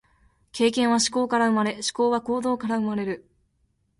[0.51, 3.23] 経験は思考から生まれ、思考は行動から生まれる。